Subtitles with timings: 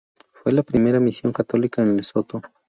[0.33, 2.41] Fue la primera misión católica en Lesotho.